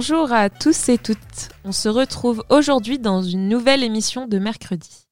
Bonjour 0.00 0.32
à 0.32 0.48
tous 0.48 0.88
et 0.88 0.96
toutes. 0.96 1.50
On 1.62 1.72
se 1.72 1.90
retrouve 1.90 2.42
aujourd'hui 2.48 2.98
dans 2.98 3.20
une 3.20 3.50
nouvelle 3.50 3.84
émission 3.84 4.26
de 4.26 4.38
mercredi. 4.38 5.06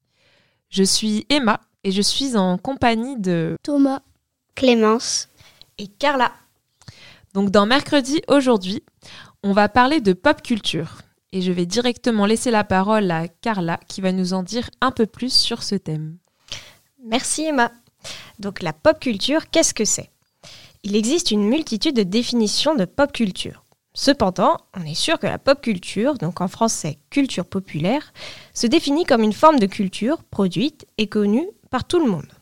Je 0.70 0.83
suis 0.83 1.27
Emma 1.28 1.61
et 1.84 1.92
je 1.92 2.01
suis 2.01 2.38
en 2.38 2.56
compagnie 2.56 3.19
de 3.19 3.59
Thomas, 3.62 4.01
Clémence 4.55 5.28
et 5.77 5.88
Carla. 5.88 6.33
Donc 7.34 7.51
dans 7.51 7.66
mercredi 7.66 8.23
aujourd'hui, 8.28 8.83
on 9.42 9.52
va 9.52 9.69
parler 9.69 10.01
de 10.01 10.14
pop 10.14 10.41
culture 10.41 11.02
et 11.33 11.42
je 11.42 11.52
vais 11.52 11.66
directement 11.66 12.25
laisser 12.25 12.50
la 12.50 12.64
parole 12.64 13.11
à 13.11 13.28
Carla 13.28 13.78
qui 13.89 14.00
va 14.00 14.12
nous 14.12 14.33
en 14.33 14.42
dire 14.42 14.70
un 14.80 14.91
peu 14.91 15.05
plus 15.05 15.34
sur 15.34 15.64
ce 15.64 15.75
thème. 15.75 16.16
Merci 17.05 17.42
Emma. 17.42 17.73
Donc 18.39 18.62
la 18.62 18.73
pop 18.73 18.98
culture, 18.98 19.50
qu'est-ce 19.50 19.75
que 19.75 19.84
c'est? 19.84 20.09
Il 20.83 20.97
existe 20.97 21.31
une 21.31 21.44
multitude 21.44 21.94
de 21.94 22.05
définitions 22.05 22.75
de 22.75 22.86
pop 22.86 23.12
culture. 23.12 23.64
Cependant, 24.00 24.58
on 24.77 24.86
est 24.86 24.94
sûr 24.94 25.18
que 25.18 25.27
la 25.27 25.41
pop 25.41 25.60
culture, 25.60 26.14
donc 26.14 26.41
en 26.41 26.46
français 26.46 26.98
culture 27.10 27.44
populaire, 27.44 28.12
se 28.54 28.68
définit 28.68 29.04
comme 29.04 29.24
une 29.24 29.32
forme 29.32 29.58
de 29.58 29.66
culture 29.66 30.22
produite 30.22 30.86
et 30.98 31.08
connue 31.08 31.48
par 31.68 31.84
tout 31.84 31.98
le 31.98 32.08
monde. 32.08 32.32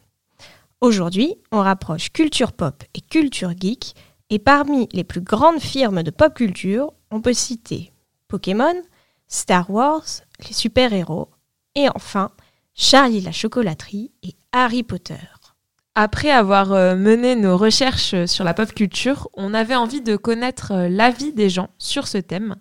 Aujourd'hui, 0.82 1.36
on 1.52 1.62
rapproche 1.62 2.12
culture 2.12 2.52
pop 2.52 2.84
et 2.92 3.00
culture 3.00 3.54
geek, 3.58 3.94
et 4.28 4.38
parmi 4.38 4.86
les 4.92 5.02
plus 5.02 5.22
grandes 5.22 5.60
firmes 5.60 6.02
de 6.02 6.10
pop 6.10 6.34
culture, 6.34 6.92
on 7.10 7.22
peut 7.22 7.32
citer 7.32 7.90
Pokémon, 8.28 8.82
Star 9.26 9.70
Wars, 9.70 10.04
les 10.46 10.52
super-héros, 10.52 11.30
et 11.74 11.88
enfin 11.94 12.32
Charlie 12.74 13.22
la 13.22 13.32
chocolaterie 13.32 14.12
et 14.22 14.34
Harry 14.52 14.82
Potter. 14.82 15.14
Après 15.98 16.30
avoir 16.30 16.74
euh, 16.74 16.94
mené 16.94 17.36
nos 17.36 17.56
recherches 17.56 18.26
sur 18.26 18.44
la 18.44 18.52
pop 18.52 18.70
culture, 18.74 19.30
on 19.32 19.54
avait 19.54 19.74
envie 19.74 20.02
de 20.02 20.16
connaître 20.16 20.72
euh, 20.72 20.88
l'avis 20.90 21.32
des 21.32 21.48
gens 21.48 21.70
sur 21.78 22.06
ce 22.06 22.18
thème 22.18 22.56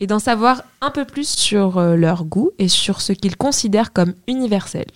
et 0.00 0.06
d'en 0.06 0.18
savoir 0.18 0.62
un 0.80 0.90
peu 0.90 1.04
plus 1.04 1.28
sur 1.28 1.76
euh, 1.76 1.94
leur 1.94 2.24
goût 2.24 2.52
et 2.58 2.68
sur 2.68 3.02
ce 3.02 3.12
qu'ils 3.12 3.36
considèrent 3.36 3.92
comme 3.92 4.14
universel. 4.26 4.86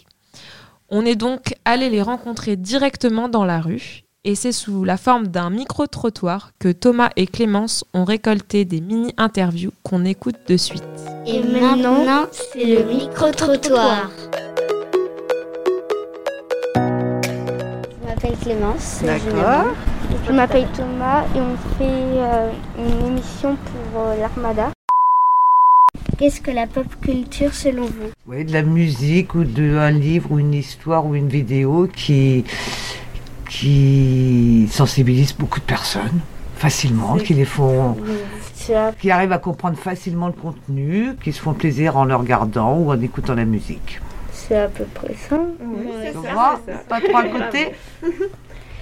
On 0.89 1.05
est 1.05 1.15
donc 1.15 1.57
allé 1.67 1.91
les 1.91 2.01
rencontrer 2.01 2.57
directement 2.57 3.29
dans 3.29 3.45
la 3.45 3.61
rue 3.61 4.05
et 4.25 4.35
c'est 4.35 4.53
sous 4.53 4.85
la 4.85 4.97
forme 4.97 5.27
d'un 5.27 5.51
micro-trottoir 5.51 6.53
que 6.59 6.73
Thomas 6.73 7.11
et 7.17 7.27
Clémence 7.27 7.85
ont 7.93 8.05
récolté 8.05 8.65
des 8.65 8.81
mini-interviews 8.81 9.73
qu'on 9.83 10.07
écoute 10.07 10.37
de 10.49 10.57
suite. 10.57 10.83
Et 11.27 11.43
maintenant, 11.43 12.29
c'est 12.33 12.65
le 12.65 12.85
micro-trottoir. 12.85 14.11
Je 14.33 14.44
m'appelle 18.25 18.39
Clémence. 18.39 19.03
D'accord. 19.05 19.75
Je 20.27 20.33
m'appelle 20.33 20.67
Thomas 20.75 21.25
et 21.35 21.41
on 21.41 21.57
fait 21.77 21.85
euh, 21.85 22.51
une 22.79 23.07
émission 23.09 23.57
pour 23.57 24.03
euh, 24.03 24.17
l'Armada. 24.19 24.71
Qu'est-ce 26.19 26.41
que 26.41 26.51
la 26.51 26.67
pop 26.67 26.87
culture 27.03 27.53
selon 27.53 27.85
vous? 27.85 28.11
Oui, 28.27 28.45
de 28.45 28.53
la 28.53 28.63
musique 28.63 29.35
ou 29.35 29.45
de 29.45 29.77
un 29.77 29.91
livre 29.91 30.33
ou 30.33 30.39
une 30.39 30.55
histoire 30.55 31.05
ou 31.07 31.15
une 31.15 31.29
vidéo 31.29 31.89
qui, 31.95 32.45
qui 33.49 34.69
sensibilise 34.71 35.35
beaucoup 35.35 35.61
de 35.61 35.65
personnes 35.65 36.21
facilement, 36.57 37.17
qui 37.17 37.35
les 37.35 37.45
font, 37.45 37.97
qui 39.01 39.11
arrivent 39.11 39.33
à 39.33 39.39
comprendre 39.39 39.77
facilement 39.77 40.29
le 40.29 40.33
contenu, 40.33 41.15
qui 41.23 41.33
se 41.33 41.41
font 41.41 41.53
plaisir 41.53 41.97
en 41.97 42.05
le 42.05 42.15
regardant 42.15 42.79
ou 42.79 42.91
en 42.93 43.01
écoutant 43.01 43.35
la 43.35 43.45
musique. 43.45 44.01
C'est 44.47 44.59
à 44.59 44.69
peu 44.69 44.85
près 44.85 45.15
ça. 45.15 45.39
Tu 46.13 46.19
vois 46.19 46.61
Pas 46.89 47.01
trop 47.01 47.17
à 47.17 47.25
côté 47.25 47.73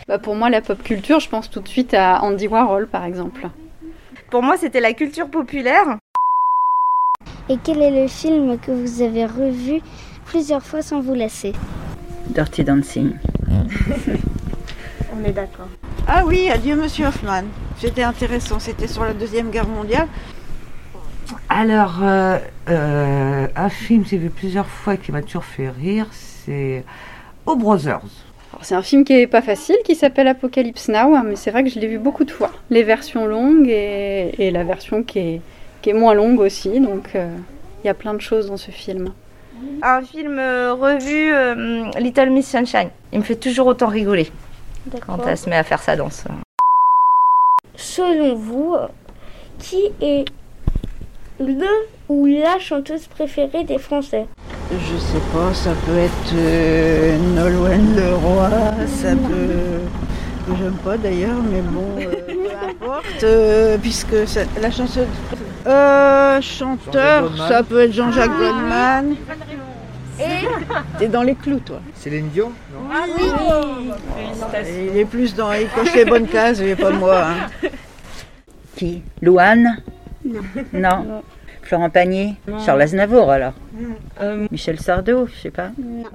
Bah, 0.08 0.18
pour 0.18 0.34
moi, 0.34 0.50
la 0.50 0.60
pop 0.60 0.82
culture, 0.82 1.20
je 1.20 1.28
pense 1.28 1.48
tout 1.48 1.60
de 1.60 1.68
suite 1.68 1.94
à 1.94 2.22
Andy 2.22 2.48
Warhol, 2.48 2.88
par 2.88 3.04
exemple. 3.04 3.48
Pour 4.30 4.42
moi, 4.42 4.56
c'était 4.56 4.80
la 4.80 4.92
culture 4.94 5.28
populaire. 5.28 5.98
Et 7.48 7.56
quel 7.62 7.80
est 7.80 8.02
le 8.02 8.08
film 8.08 8.58
que 8.58 8.72
vous 8.72 9.02
avez 9.02 9.24
revu 9.24 9.80
plusieurs 10.24 10.62
fois 10.62 10.82
sans 10.82 11.00
vous 11.00 11.14
lasser? 11.14 11.52
Dirty 12.28 12.64
Dancing. 12.64 13.12
On 15.14 15.24
est 15.24 15.32
d'accord. 15.32 15.68
Ah 16.08 16.24
oui, 16.26 16.50
adieu 16.50 16.74
Monsieur 16.74 17.06
Hoffman. 17.06 17.44
C'était 17.78 18.02
intéressant, 18.02 18.58
c'était 18.58 18.88
sur 18.88 19.04
la 19.04 19.12
Deuxième 19.12 19.50
Guerre 19.50 19.68
mondiale. 19.68 20.08
Alors, 21.48 21.98
euh, 22.02 22.38
euh, 22.68 23.46
un 23.54 23.68
film 23.68 24.04
que 24.04 24.10
j'ai 24.10 24.18
vu 24.18 24.30
plusieurs 24.30 24.66
fois 24.66 24.96
qui 24.96 25.12
m'a 25.12 25.22
toujours 25.22 25.44
fait 25.44 25.68
rire, 25.68 26.06
c'est 26.12 26.84
O 27.46 27.56
Brothers. 27.56 28.00
C'est 28.60 28.74
un 28.74 28.82
film 28.82 29.04
qui 29.04 29.14
est 29.14 29.26
pas 29.26 29.42
facile, 29.42 29.76
qui 29.84 29.94
s'appelle 29.94 30.28
Apocalypse 30.28 30.88
Now, 30.88 31.14
hein, 31.14 31.24
mais 31.24 31.36
c'est 31.36 31.50
vrai 31.50 31.64
que 31.64 31.70
je 31.70 31.78
l'ai 31.78 31.88
vu 31.88 31.98
beaucoup 31.98 32.24
de 32.24 32.30
fois. 32.30 32.50
Les 32.70 32.82
versions 32.82 33.26
longues 33.26 33.68
et, 33.68 34.34
et 34.38 34.50
la 34.50 34.62
version 34.62 35.02
qui 35.02 35.18
est, 35.18 35.40
qui 35.80 35.90
est 35.90 35.94
moins 35.94 36.14
longue 36.14 36.40
aussi, 36.40 36.80
donc 36.80 37.10
euh, 37.14 37.34
il 37.82 37.86
y 37.86 37.90
a 37.90 37.94
plein 37.94 38.14
de 38.14 38.20
choses 38.20 38.46
dans 38.46 38.56
ce 38.56 38.70
film. 38.70 39.12
Un 39.82 40.02
film 40.02 40.38
euh, 40.38 40.74
revu, 40.74 41.32
euh, 41.32 41.90
Little 41.98 42.30
Miss 42.30 42.48
Sunshine. 42.48 42.90
Il 43.12 43.18
me 43.18 43.24
fait 43.24 43.36
toujours 43.36 43.66
autant 43.66 43.88
rigoler 43.88 44.30
quand 45.06 45.18
elle 45.26 45.36
se 45.36 45.48
met 45.48 45.56
à 45.56 45.64
faire 45.64 45.82
sa 45.82 45.96
danse. 45.96 46.24
Selon 47.74 48.34
vous, 48.34 48.76
qui 49.58 49.90
est 50.00 50.24
le 51.46 51.66
ou 52.08 52.26
la 52.26 52.58
chanteuse 52.58 53.06
préférée 53.06 53.64
des 53.64 53.78
Français 53.78 54.26
Je 54.70 54.96
sais 54.98 55.22
pas, 55.32 55.52
ça 55.54 55.70
peut 55.86 55.96
être 55.98 56.34
euh, 56.34 57.16
Nolwenn 57.34 57.96
Leroy, 57.96 58.50
ça 58.86 59.10
peut. 59.10 59.80
que 60.46 60.56
j'aime 60.58 60.76
pas 60.84 60.96
d'ailleurs, 60.96 61.38
mais 61.50 61.60
bon, 61.60 61.84
euh, 61.98 62.10
peu 62.26 62.86
importe, 62.86 63.22
euh, 63.24 63.78
puisque 63.80 64.26
c'est- 64.26 64.48
la 64.60 64.70
chanson. 64.70 65.00
Euh, 65.66 66.40
chanteur, 66.40 67.30
ça 67.48 67.62
peut 67.62 67.80
être 67.82 67.92
Jean-Jacques 67.92 68.36
Goldman. 68.36 69.14
T'es 70.98 71.08
dans 71.08 71.22
les 71.22 71.34
clous, 71.34 71.60
toi. 71.60 71.80
Céline 71.94 72.28
Dion 72.28 72.52
Et 74.66 74.88
il 74.92 74.96
est 74.98 75.04
plus 75.04 75.34
dans. 75.34 75.52
Il 75.52 75.68
coche 75.68 75.94
les 75.94 76.04
bonnes 76.04 76.26
cases, 76.28 76.60
et 76.60 76.74
pas 76.76 76.90
moi. 76.90 77.24
hein. 77.26 77.68
Qui? 78.76 79.02
Louane? 79.20 79.78
Non. 80.72 81.04
Non. 81.04 81.22
Florent 81.62 81.90
Pagny 81.90 82.34
Charles 82.64 82.82
Aznavour 82.82 83.30
alors 83.30 83.52
Michel 84.50 84.80
Sardou, 84.80 85.26
je 85.26 85.34
sais 85.34 85.50
pas. 85.50 85.70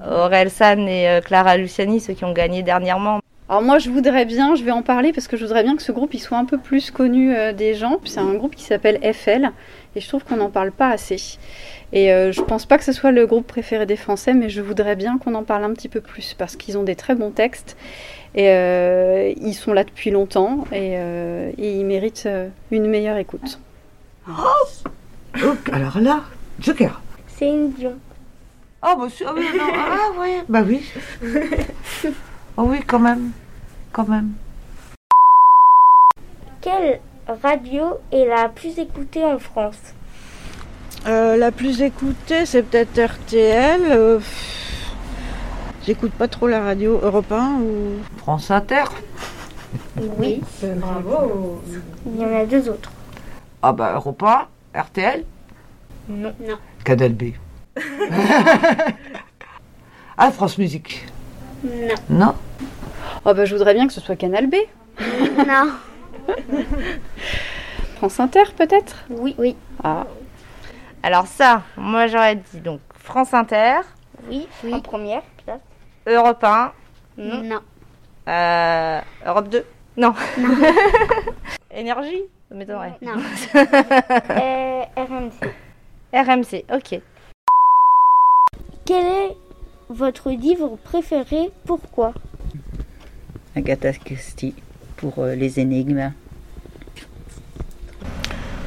Aurel 0.06 0.50
San 0.50 0.86
et 0.86 1.08
euh, 1.08 1.20
Clara 1.20 1.56
Luciani, 1.56 2.00
ceux 2.00 2.12
qui 2.12 2.24
ont 2.24 2.32
gagné 2.32 2.62
dernièrement. 2.62 3.20
Alors 3.48 3.62
moi 3.62 3.78
je 3.78 3.88
voudrais 3.88 4.26
bien, 4.26 4.54
je 4.56 4.62
vais 4.62 4.70
en 4.70 4.82
parler 4.82 5.12
parce 5.12 5.26
que 5.26 5.38
je 5.38 5.44
voudrais 5.44 5.62
bien 5.62 5.74
que 5.74 5.82
ce 5.82 5.90
groupe 5.90 6.12
il 6.12 6.18
soit 6.18 6.36
un 6.36 6.44
peu 6.44 6.58
plus 6.58 6.90
connu 6.90 7.34
euh, 7.34 7.54
des 7.54 7.74
gens. 7.74 7.98
C'est 8.04 8.20
un 8.20 8.34
groupe 8.34 8.54
qui 8.54 8.64
s'appelle 8.64 8.98
FL 9.14 9.50
et 9.96 10.00
je 10.00 10.08
trouve 10.08 10.22
qu'on 10.22 10.36
n'en 10.36 10.50
parle 10.50 10.70
pas 10.70 10.90
assez. 10.90 11.38
Et 11.94 12.12
euh, 12.12 12.30
je 12.30 12.42
pense 12.42 12.66
pas 12.66 12.76
que 12.76 12.84
ce 12.84 12.92
soit 12.92 13.10
le 13.10 13.26
groupe 13.26 13.46
préféré 13.46 13.86
des 13.86 13.96
Français, 13.96 14.34
mais 14.34 14.50
je 14.50 14.60
voudrais 14.60 14.96
bien 14.96 15.16
qu'on 15.16 15.34
en 15.34 15.44
parle 15.44 15.64
un 15.64 15.72
petit 15.72 15.88
peu 15.88 16.02
plus 16.02 16.34
parce 16.34 16.56
qu'ils 16.56 16.76
ont 16.76 16.82
des 16.82 16.94
très 16.96 17.14
bons 17.14 17.30
textes 17.30 17.74
et 18.34 18.50
euh, 18.50 19.32
ils 19.40 19.54
sont 19.54 19.72
là 19.72 19.84
depuis 19.84 20.10
longtemps 20.10 20.64
et, 20.70 20.94
euh, 20.96 21.50
et 21.58 21.72
ils 21.72 21.86
méritent 21.86 22.24
euh, 22.26 22.48
une 22.70 22.86
meilleure 22.86 23.16
écoute. 23.16 23.58
Oh, 24.28 25.54
alors 25.72 25.98
là, 26.00 26.20
Joker. 26.60 27.00
C'est 27.28 27.48
une 27.48 27.72
Dion. 27.72 27.94
Oh, 28.82 28.94
bah, 28.98 29.06
c'est- 29.16 29.24
ah 29.26 29.32
oui, 29.34 29.46
non, 29.56 29.64
ah, 29.74 30.20
ouais, 30.20 30.44
bah 30.48 30.62
oui. 30.66 30.84
Oh 32.56 32.64
oui, 32.66 32.80
quand 32.86 32.98
même. 32.98 33.30
Quand 33.92 34.08
même. 34.08 34.32
Quelle 36.60 37.00
radio 37.42 37.98
est 38.12 38.26
la 38.26 38.48
plus 38.48 38.78
écoutée 38.78 39.24
en 39.24 39.38
France? 39.38 39.76
Euh, 41.06 41.36
la 41.36 41.52
plus 41.52 41.80
écoutée, 41.82 42.44
c'est 42.46 42.64
peut-être 42.64 43.00
RTL. 43.00 43.80
euh, 43.90 44.18
J'écoute 45.86 46.12
pas 46.12 46.28
trop 46.28 46.48
la 46.48 46.60
radio 46.62 46.98
Europe 47.02 47.30
1 47.32 47.60
ou. 47.60 47.98
France 48.18 48.50
Inter. 48.50 48.84
Oui. 50.18 50.40
Bravo. 50.62 51.62
Il 52.06 52.20
y 52.20 52.24
en 52.24 52.34
a 52.36 52.44
deux 52.44 52.68
autres. 52.68 52.90
Ah 53.62 53.72
bah 53.72 53.92
Europe 53.94 54.22
1, 54.22 54.46
RTL, 54.80 55.24
Non. 56.08 56.34
Non. 56.40 56.58
Canal 56.84 57.12
B. 57.12 57.32
ah, 60.16 60.30
France 60.30 60.58
Musique. 60.58 61.06
Non. 61.64 61.94
Non 62.08 62.34
Oh 63.24 63.34
bah 63.34 63.44
je 63.44 63.54
voudrais 63.56 63.74
bien 63.74 63.86
que 63.86 63.92
ce 63.92 64.00
soit 64.00 64.16
Canal 64.16 64.46
B. 64.46 64.54
Non. 65.46 65.72
France 67.96 68.20
Inter 68.20 68.44
peut-être? 68.56 69.04
Oui. 69.10 69.34
Oui. 69.38 69.56
Ah. 69.82 70.06
Alors 71.02 71.26
ça, 71.26 71.62
moi 71.76 72.06
j'aurais 72.06 72.36
dit 72.36 72.60
donc 72.60 72.80
France 72.94 73.34
Inter, 73.34 73.80
Oui. 74.28 74.46
En 74.72 74.80
première 74.80 75.22
place. 75.44 75.60
Europe 76.06 76.42
1, 76.44 76.72
Non. 77.18 77.60
euh, 78.28 79.00
Europe 79.26 79.48
2. 79.48 79.64
Non. 79.96 80.14
Non. 80.38 80.54
Énergie 81.74 82.22
Ça 82.48 82.54
m'étonnerait. 82.54 82.98
Non. 83.02 83.12
Euh, 84.30 84.82
RMC. 84.96 85.32
RMC, 86.12 86.64
ok. 86.72 87.00
Quel 88.86 89.06
est 89.06 89.36
votre 89.90 90.30
livre 90.30 90.78
préféré? 90.84 91.50
Pourquoi? 91.66 92.12
Agatha 93.56 93.92
Christie 93.92 94.54
pour 94.96 95.18
euh, 95.18 95.34
les 95.34 95.60
énigmes. 95.60 96.12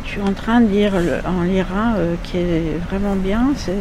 Je 0.04 0.10
suis 0.10 0.22
en 0.22 0.34
train 0.34 0.62
de 0.62 0.68
lire 0.68 1.00
le- 1.00 1.26
en 1.26 1.42
lire 1.44 1.74
un 1.76 1.96
euh, 1.96 2.16
qui 2.24 2.38
est 2.38 2.78
vraiment 2.90 3.16
bien. 3.16 3.54
C'est, 3.56 3.76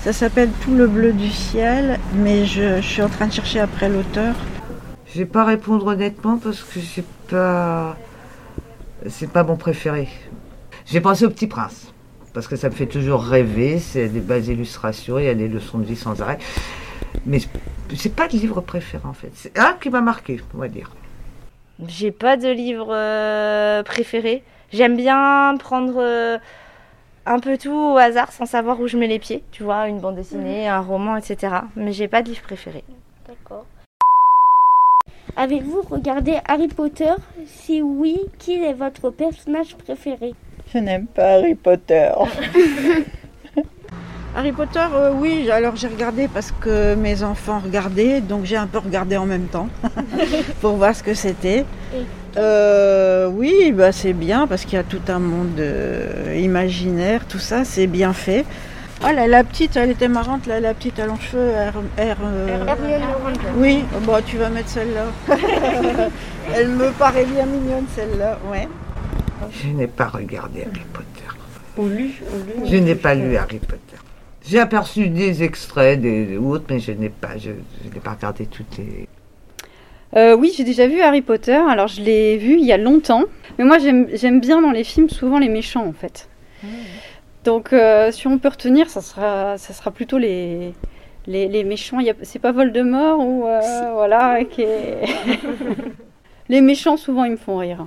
ça 0.00 0.12
s'appelle 0.12 0.50
Tout 0.62 0.74
le 0.74 0.86
bleu 0.88 1.12
du 1.12 1.30
ciel, 1.30 2.00
mais 2.14 2.46
je, 2.46 2.76
je 2.80 2.86
suis 2.86 3.02
en 3.02 3.08
train 3.08 3.26
de 3.28 3.32
chercher 3.32 3.60
après 3.60 3.88
l'auteur. 3.88 4.34
Je 5.06 5.18
vais 5.18 5.26
pas 5.26 5.44
répondre 5.44 5.86
honnêtement 5.86 6.38
parce 6.38 6.62
que 6.62 6.80
c'est 6.80 7.04
pas. 7.30 7.96
C'est 9.08 9.30
pas 9.30 9.42
mon 9.44 9.56
préféré. 9.56 10.08
J'ai 10.86 11.00
pensé 11.00 11.24
au 11.24 11.30
Petit 11.30 11.46
Prince. 11.46 11.92
Parce 12.32 12.48
que 12.48 12.56
ça 12.56 12.68
me 12.68 12.74
fait 12.74 12.86
toujours 12.86 13.22
rêver. 13.22 13.78
C'est 13.78 14.08
des 14.08 14.20
belles 14.20 14.48
illustrations, 14.48 15.18
il 15.18 15.26
y 15.26 15.28
a 15.28 15.34
des 15.34 15.48
leçons 15.48 15.78
de 15.78 15.84
vie 15.84 15.96
sans 15.96 16.20
arrêt. 16.20 16.38
Mais 17.26 17.38
c'est 17.94 18.14
pas 18.14 18.26
le 18.26 18.38
livre 18.38 18.60
préféré 18.60 19.06
en 19.06 19.12
fait. 19.12 19.30
C'est 19.34 19.58
un 19.58 19.74
qui 19.74 19.90
m'a 19.90 20.00
marqué, 20.00 20.40
on 20.54 20.58
va 20.58 20.68
dire. 20.68 20.90
J'ai 21.86 22.10
pas 22.10 22.36
de 22.36 22.48
livre 22.48 22.88
euh, 22.90 23.82
préféré. 23.82 24.42
J'aime 24.72 24.96
bien 24.96 25.54
prendre 25.58 25.94
euh, 25.98 26.38
un 27.26 27.38
peu 27.38 27.56
tout 27.58 27.72
au 27.72 27.96
hasard 27.96 28.32
sans 28.32 28.46
savoir 28.46 28.80
où 28.80 28.88
je 28.88 28.96
mets 28.96 29.06
les 29.06 29.18
pieds. 29.18 29.44
Tu 29.52 29.62
vois, 29.62 29.88
une 29.88 30.00
bande 30.00 30.16
dessinée, 30.16 30.68
un 30.68 30.80
roman, 30.80 31.16
etc. 31.16 31.54
Mais 31.76 31.92
j'ai 31.92 32.08
pas 32.08 32.22
de 32.22 32.28
livre 32.28 32.42
préféré. 32.42 32.82
D'accord. 33.28 33.66
Avez-vous 35.44 35.82
regardé 35.90 36.38
Harry 36.48 36.68
Potter? 36.68 37.12
Si 37.44 37.82
oui, 37.82 38.16
qui 38.38 38.54
est 38.54 38.72
votre 38.72 39.10
personnage 39.10 39.76
préféré? 39.76 40.32
Je 40.72 40.78
n'aime 40.78 41.04
pas 41.04 41.34
Harry 41.34 41.54
Potter. 41.54 42.10
Harry 44.34 44.52
Potter, 44.52 44.86
euh, 44.94 45.12
oui, 45.12 45.50
alors 45.50 45.76
j'ai 45.76 45.88
regardé 45.88 46.28
parce 46.28 46.50
que 46.62 46.94
mes 46.94 47.22
enfants 47.22 47.58
regardaient, 47.62 48.22
donc 48.22 48.46
j'ai 48.46 48.56
un 48.56 48.66
peu 48.66 48.78
regardé 48.78 49.18
en 49.18 49.26
même 49.26 49.48
temps 49.48 49.68
pour 50.62 50.76
voir 50.76 50.96
ce 50.96 51.02
que 51.02 51.12
c'était. 51.12 51.66
Euh, 52.38 53.28
oui, 53.28 53.70
bah 53.72 53.92
c'est 53.92 54.14
bien 54.14 54.46
parce 54.46 54.64
qu'il 54.64 54.76
y 54.76 54.80
a 54.80 54.82
tout 54.82 55.02
un 55.08 55.18
monde 55.18 55.60
euh, 55.60 56.40
imaginaire, 56.40 57.26
tout 57.28 57.38
ça, 57.38 57.64
c'est 57.64 57.86
bien 57.86 58.14
fait. 58.14 58.46
Oh 59.06 59.12
là, 59.14 59.26
la 59.26 59.44
petite, 59.44 59.76
elle 59.76 59.90
était 59.90 60.08
marrante, 60.08 60.46
là, 60.46 60.60
la 60.60 60.72
petite 60.72 60.98
à 60.98 61.06
longs 61.06 61.18
cheveux, 61.18 61.50
R, 61.50 61.78
R, 62.00 62.16
euh. 62.24 62.64
Oui, 63.56 63.84
bah 64.06 64.20
tu 64.24 64.38
vas 64.38 64.48
mettre 64.48 64.70
celle-là. 64.70 65.06
elle 66.54 66.68
me 66.68 66.90
paraît 66.92 67.26
bien 67.26 67.44
mignonne 67.44 67.84
celle-là, 67.94 68.38
ouais. 68.50 68.66
Je 69.50 69.68
n'ai 69.68 69.88
pas 69.88 70.06
regardé 70.06 70.62
Harry 70.62 70.86
Potter. 70.92 71.06
Ou 71.76 71.88
lu, 71.88 72.14
Je 72.64 72.76
n'ai 72.76 72.94
pas 72.94 73.14
lu 73.14 73.36
Harry 73.36 73.58
Potter. 73.58 73.98
J'ai 74.46 74.58
aperçu 74.58 75.08
des 75.08 75.42
extraits 75.42 76.00
des, 76.00 76.38
ou 76.38 76.52
autres, 76.52 76.66
mais 76.70 76.78
je 76.78 76.92
n'ai 76.92 77.10
pas, 77.10 77.36
je, 77.36 77.50
je 77.82 77.94
n'ai 77.94 78.00
pas 78.00 78.12
regardé 78.12 78.46
toutes 78.46 78.78
les. 78.78 79.06
Euh, 80.16 80.34
oui, 80.34 80.52
j'ai 80.56 80.64
déjà 80.64 80.86
vu 80.86 81.00
Harry 81.02 81.20
Potter. 81.22 81.58
Alors, 81.68 81.88
je 81.88 82.00
l'ai 82.00 82.38
vu 82.38 82.54
il 82.58 82.64
y 82.64 82.72
a 82.72 82.78
longtemps. 82.78 83.24
Mais 83.58 83.64
moi, 83.64 83.78
j'aime 83.78 84.06
j'aime 84.14 84.40
bien 84.40 84.62
dans 84.62 84.70
les 84.70 84.84
films 84.84 85.10
souvent 85.10 85.38
les 85.38 85.48
méchants, 85.50 85.86
en 85.86 85.92
fait. 85.92 86.28
Donc, 87.44 87.72
euh, 87.72 88.10
si 88.10 88.26
on 88.26 88.38
peut 88.38 88.48
retenir, 88.48 88.88
ça 88.88 89.00
sera, 89.02 89.58
ça 89.58 89.72
sera 89.74 89.90
plutôt 89.90 90.16
les, 90.18 90.72
les, 91.26 91.46
les 91.48 91.64
méchants. 91.64 92.00
Il 92.00 92.06
y 92.06 92.10
a- 92.10 92.14
C'est 92.22 92.38
pas 92.38 92.52
Voldemort 92.52 93.20
ou 93.20 93.46
euh, 93.46 93.60
voilà. 93.92 94.40
est- 94.40 95.04
les 96.48 96.60
méchants, 96.60 96.96
souvent, 96.96 97.24
ils 97.24 97.32
me 97.32 97.36
font 97.36 97.58
rire. 97.58 97.86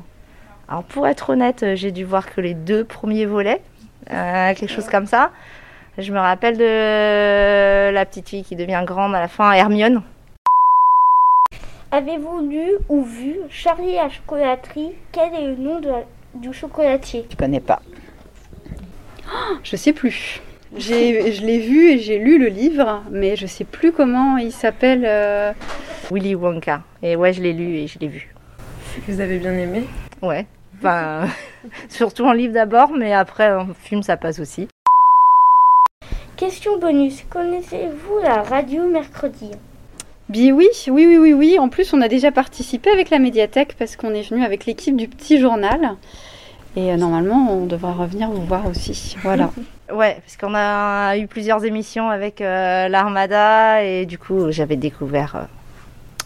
Alors 0.69 0.83
pour 0.83 1.07
être 1.07 1.29
honnête, 1.31 1.63
euh, 1.63 1.75
j'ai 1.75 1.91
dû 1.91 2.03
voir 2.03 2.31
que 2.33 2.41
les 2.41 2.53
deux 2.53 2.83
premiers 2.83 3.25
volets, 3.25 3.61
euh, 4.11 4.53
quelque 4.53 4.67
chose 4.71 4.87
comme 4.89 5.05
ça. 5.07 5.31
Je 5.97 6.11
me 6.11 6.19
rappelle 6.19 6.57
de 6.57 7.91
la 7.91 8.05
petite 8.05 8.29
fille 8.29 8.43
qui 8.43 8.55
devient 8.55 8.83
grande 8.85 9.15
à 9.15 9.19
la 9.19 9.27
fin, 9.27 9.51
Hermione. 9.53 10.03
Avez-vous 11.91 12.41
lu 12.47 12.67
ou 12.89 13.01
vu 13.01 13.37
Charlie 13.49 13.97
à 13.97 14.03
la 14.03 14.09
chocolaterie? 14.09 14.91
Quel 15.11 15.33
est 15.33 15.47
le 15.47 15.55
nom 15.55 15.79
de 15.79 15.87
la- 15.87 16.03
du 16.35 16.53
chocolatier? 16.53 17.25
Je 17.31 17.35
connais 17.37 17.61
pas. 17.61 17.81
Je 19.63 19.75
sais 19.75 19.93
plus. 19.93 20.41
J'ai- 20.75 21.31
Je 21.31 21.45
l'ai 21.45 21.59
vu 21.59 21.91
et 21.91 21.99
j'ai 21.99 22.17
lu 22.19 22.37
le 22.39 22.47
livre, 22.47 23.03
mais 23.11 23.35
je 23.35 23.45
sais 23.47 23.63
plus 23.63 23.91
comment 23.91 24.37
il 24.37 24.51
s'appelle. 24.51 25.03
euh, 25.05 25.53
Willy 26.11 26.35
Wonka. 26.35 26.81
Et 27.03 27.15
ouais, 27.15 27.33
je 27.33 27.41
l'ai 27.41 27.53
lu 27.53 27.75
et 27.77 27.87
je 27.87 27.99
l'ai 27.99 28.07
vu. 28.07 28.33
Vous 29.07 29.19
avez 29.19 29.37
bien 29.39 29.53
aimé? 29.53 29.83
Ouais. 30.21 30.45
Enfin, 30.79 31.27
surtout 31.89 32.23
en 32.25 32.31
livre 32.33 32.53
d'abord, 32.53 32.91
mais 32.91 33.13
après 33.13 33.51
en 33.53 33.67
film 33.73 34.03
ça 34.03 34.17
passe 34.17 34.39
aussi. 34.39 34.67
Question 36.35 36.77
bonus. 36.77 37.23
Connaissez-vous 37.29 38.19
la 38.23 38.43
radio 38.43 38.87
mercredi? 38.87 39.51
Bi 40.29 40.51
oui, 40.51 40.67
oui, 40.89 41.05
oui, 41.07 41.17
oui, 41.17 41.33
oui. 41.33 41.57
En 41.59 41.69
plus, 41.69 41.93
on 41.93 42.01
a 42.01 42.07
déjà 42.09 42.31
participé 42.31 42.89
avec 42.91 43.09
la 43.09 43.17
médiathèque 43.19 43.75
parce 43.79 43.95
qu'on 43.95 44.13
est 44.13 44.29
venu 44.29 44.43
avec 44.43 44.65
l'équipe 44.65 44.95
du 44.95 45.07
petit 45.07 45.39
journal. 45.39 45.95
Et 46.77 46.93
euh, 46.93 46.95
normalement, 46.95 47.51
on 47.51 47.65
devra 47.65 47.91
revenir 47.91 48.29
vous 48.29 48.45
voir 48.45 48.67
aussi. 48.67 49.17
Voilà. 49.23 49.51
Ouais, 49.89 50.15
parce 50.15 50.35
qu'on 50.35 50.53
a 50.53 51.17
eu 51.17 51.27
plusieurs 51.27 51.63
émissions 51.63 52.09
avec 52.09 52.41
euh, 52.41 52.89
l'Armada 52.89 53.85
et 53.85 54.05
du 54.05 54.17
coup 54.17 54.51
j'avais 54.51 54.75
découvert 54.75 55.37
euh, 55.37 55.43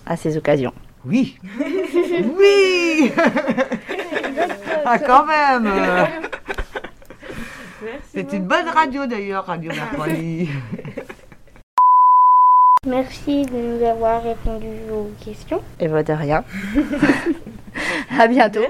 à 0.07 0.17
ces 0.17 0.35
occasions. 0.35 0.73
Oui. 1.05 1.37
oui. 1.59 3.11
ah 4.83 4.97
quand 4.97 5.27
même. 5.27 5.71
C'est 8.11 8.33
une 8.33 8.45
bonne 8.45 8.67
radio 8.67 9.05
d'ailleurs, 9.05 9.45
Radio 9.45 9.71
Mercredi. 9.71 10.49
Merci 12.87 13.45
de 13.45 13.57
nous 13.57 13.85
avoir 13.85 14.23
répondu 14.23 14.65
aux 14.91 15.11
questions. 15.23 15.61
Et 15.79 15.87
bah 15.87 16.01
de 16.01 16.13
rien. 16.13 16.43
à 18.19 18.25
bientôt. 18.27 18.65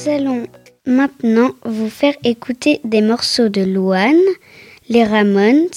Nous 0.00 0.08
allons 0.08 0.46
maintenant 0.86 1.50
vous 1.64 1.90
faire 1.90 2.14
écouter 2.24 2.80
des 2.84 3.02
morceaux 3.02 3.50
de 3.50 3.60
Louane, 3.60 4.14
les 4.88 5.04
Ramones, 5.04 5.68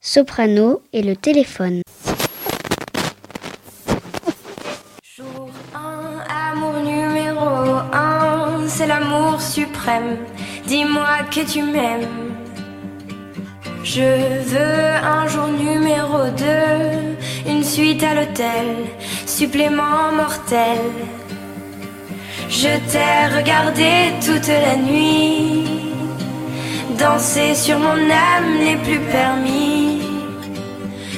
Soprano 0.00 0.80
et 0.94 1.02
le 1.02 1.14
téléphone. 1.16 1.82
Jour 5.02 5.50
1, 5.74 6.52
amour 6.52 6.74
numéro 6.80 7.46
1, 7.92 8.68
c'est 8.68 8.86
l'amour 8.86 9.38
suprême. 9.40 10.16
Dis-moi 10.66 11.18
que 11.30 11.40
tu 11.40 11.62
m'aimes. 11.62 12.08
Je 13.84 14.00
veux 14.00 15.04
un 15.04 15.26
jour 15.26 15.48
numéro 15.48 16.24
2, 17.44 17.52
une 17.52 17.64
suite 17.64 18.02
à 18.02 18.14
l'hôtel, 18.14 18.86
supplément 19.26 20.12
mortel. 20.12 20.78
Je 22.50 22.68
t'ai 22.90 23.36
regardé 23.36 23.90
toute 24.24 24.48
la 24.48 24.76
nuit, 24.76 25.64
danser 26.98 27.54
sur 27.54 27.78
mon 27.78 27.90
âme 27.90 28.58
n'est 28.58 28.76
plus 28.76 29.00
permis. 29.00 30.00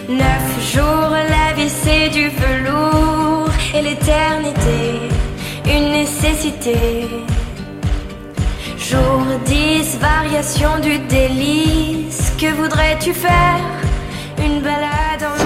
Neuf 0.09 0.75
jours, 0.75 1.15
la 1.37 1.55
vie 1.55 2.11
du 2.11 2.29
velours 2.31 3.49
et 3.75 3.83
l'éternité, 3.83 5.09
une 5.67 5.93
nécessité. 5.93 6.77
Jour 8.77 9.23
10, 9.45 9.99
variation 10.01 10.81
du 10.83 10.99
délice, 10.99 12.33
que 12.41 12.53
voudrais-tu 12.61 13.15
faire? 13.15 13.61
Une 14.45 14.61
balade 14.63 15.23
en 15.23 15.40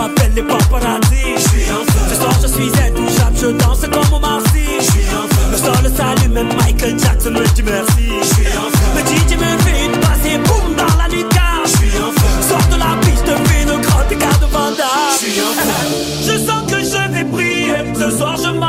appelle 0.00 0.32
les 0.34 0.42
paparazzi. 0.42 1.36
Ce 2.08 2.14
soir 2.14 2.34
je 2.42 2.48
suis 2.48 2.70
intouchable, 2.86 3.36
je 3.40 3.46
danse 3.46 3.80
comme 3.80 4.14
au 4.16 4.20
Marcy. 4.20 4.64
Le 5.50 5.56
sol 5.56 5.90
s'allume, 5.96 6.32
même 6.32 6.48
Michael 6.56 6.98
Jackson 6.98 7.30
me 7.30 7.46
dit 7.54 7.62
merci. 7.62 8.08
Le 8.94 9.00
DJ 9.00 9.36
me 9.36 9.58
fait 9.62 9.84
une 9.86 10.00
passe 10.00 10.38
boum 10.46 10.74
dans 10.76 10.96
la 10.96 11.08
lucarne. 11.08 11.66
Sors 12.48 12.68
de 12.72 12.78
la 12.78 12.96
piste, 13.00 13.26
fais 13.46 13.62
une 13.62 13.80
grotte 13.80 14.10
écart 14.10 14.38
de 14.38 14.46
Vanda. 14.46 14.84
Je 15.20 16.38
sens 16.38 16.70
que 16.70 16.78
je 16.78 17.12
vais 17.12 17.24
briller. 17.24 17.74
Ce 17.94 18.10
soir 18.16 18.36
je 18.36 18.50
marche 18.50 18.59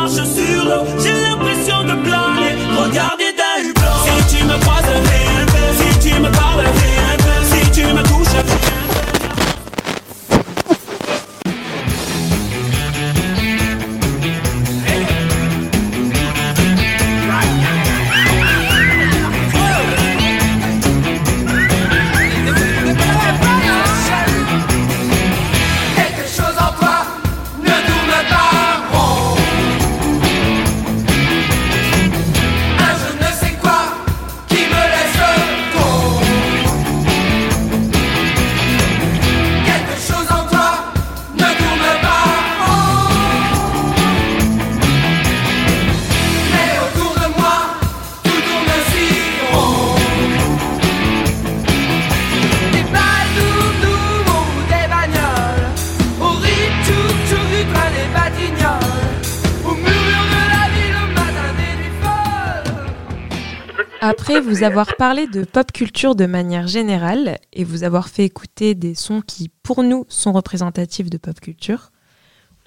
Après 64.12 64.41
vous 64.41 64.63
avoir 64.63 64.98
parlé 64.98 65.25
de 65.25 65.46
pop 65.46 65.72
culture 65.72 66.15
de 66.15 66.25
manière 66.25 66.68
générale 66.68 67.38
et 67.53 67.63
vous 67.63 67.86
avoir 67.86 68.10
fait 68.10 68.25
écouter 68.25 68.75
des 68.75 68.94
sons 68.94 69.22
qui, 69.25 69.50
pour 69.63 69.84
nous, 69.84 70.06
sont 70.10 70.34
représentatifs 70.34 71.10
de 71.10 71.18
pop 71.18 71.39
culture, 71.39 71.94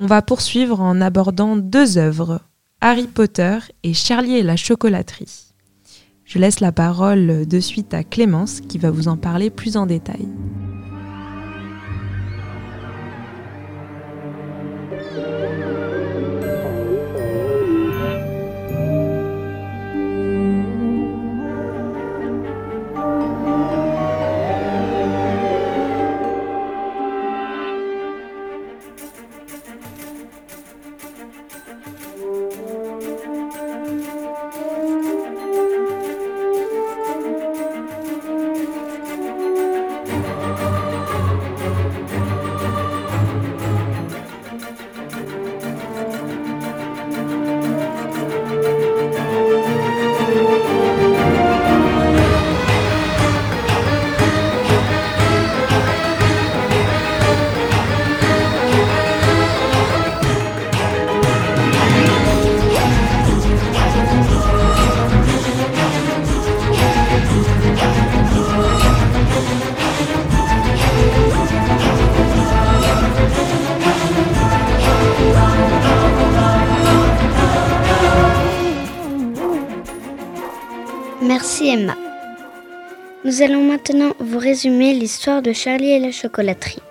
on 0.01 0.07
va 0.07 0.23
poursuivre 0.23 0.81
en 0.81 1.03
abordant 1.03 1.57
deux 1.57 1.99
œuvres, 1.99 2.41
Harry 2.81 3.07
Potter 3.07 3.59
et 3.83 3.93
Charlie 3.93 4.37
et 4.37 4.43
la 4.43 4.57
chocolaterie. 4.57 5.53
Je 6.25 6.39
laisse 6.39 6.61
la 6.61 6.73
parole 6.73 7.47
de 7.47 7.61
suite 7.61 7.93
à 7.93 8.05
Clémence 8.05 8.63
qui 8.63 8.79
va 8.79 8.91
vous 8.91 9.09
en 9.09 9.19
parler 9.19 9.51
plus 9.51 9.77
en 9.77 9.85
détail. 9.85 10.27
Nous 83.25 83.41
allons 83.41 83.65
maintenant 83.65 84.13
vous 84.21 84.39
résumer 84.39 84.93
l'histoire 84.93 85.41
de 85.41 85.55
Charlie 85.55 85.93
et 85.93 85.99
la 85.99 86.13
chocolaterie. 86.13 86.83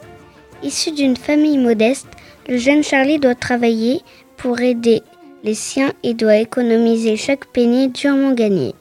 Issu 0.64 0.92
d'une 0.92 1.16
famille 1.16 1.60
modeste, 1.60 2.08
le 2.50 2.58
jeune 2.58 2.82
Charlie 2.82 3.20
doit 3.20 3.36
travailler 3.36 4.02
pour 4.36 4.60
aider 4.60 5.04
les 5.44 5.54
siens 5.54 5.94
et 6.02 6.16
doit 6.16 6.38
économiser 6.38 7.18
chaque 7.18 7.46
penny 7.54 7.90
durement 7.90 8.32
gagné. 8.32 8.74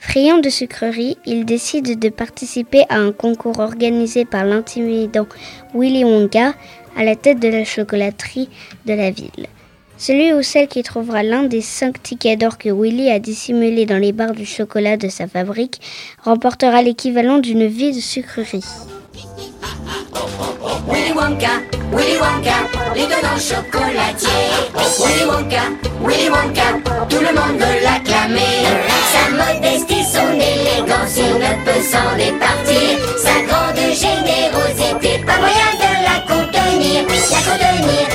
Friand 0.00 0.38
de 0.38 0.50
sucreries, 0.50 1.16
il 1.26 1.44
décide 1.44 1.96
de 1.96 2.08
participer 2.08 2.82
à 2.88 2.96
un 2.96 3.12
concours 3.12 3.60
organisé 3.60 4.24
par 4.24 4.44
l'intimidant 4.44 5.28
Willy 5.74 6.02
Wonka 6.02 6.54
à 6.96 7.04
la 7.04 7.14
tête 7.14 7.38
de 7.38 7.48
la 7.48 7.64
chocolaterie 7.64 8.48
de 8.84 8.94
la 8.94 9.12
ville. 9.12 9.46
Celui 9.98 10.32
ou 10.34 10.42
celle 10.42 10.68
qui 10.68 10.82
trouvera 10.82 11.22
l'un 11.22 11.44
des 11.44 11.62
cinq 11.62 12.02
tickets 12.02 12.38
d'or 12.38 12.58
que 12.58 12.68
Willy 12.68 13.10
a 13.10 13.18
dissimulés 13.18 13.86
dans 13.86 13.98
les 13.98 14.12
barres 14.12 14.34
du 14.34 14.44
chocolat 14.44 14.96
de 14.96 15.08
sa 15.08 15.26
fabrique 15.26 15.80
remportera 16.22 16.82
l'équivalent 16.82 17.38
d'une 17.38 17.66
vie 17.66 17.92
de 17.92 18.00
sucrerie. 18.00 18.64
Willy 20.88 21.12
Wonka, 21.12 21.62
Willy 21.92 22.16
Wonka, 22.18 22.56
l'étonnant 22.94 23.38
chocolatier. 23.38 24.28
Willy 25.00 25.24
Wonka, 25.24 25.62
Willy 26.04 26.28
Wonka, 26.28 26.68
tout 27.08 27.20
le 27.20 27.32
monde 27.34 27.58
veut 27.58 27.82
l'acclamer. 27.82 28.64
Sa 29.12 29.30
modestie, 29.30 30.04
son 30.04 30.32
élégance, 30.34 31.16
il 31.16 31.34
ne 31.34 31.64
peut 31.64 31.82
s'en 31.82 32.16
départir. 32.16 32.98
Sa 33.16 33.40
grande 33.46 33.76
générosité, 33.94 35.24
pas 35.24 35.38
moyen 35.38 35.72
de 35.80 35.90
la 36.04 36.20
contenir. 36.26 37.04
La 37.30 37.40
contenir, 37.40 38.06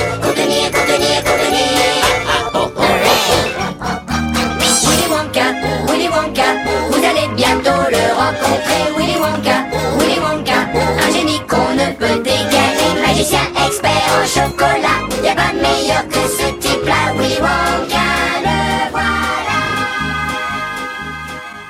a. 17.44 17.48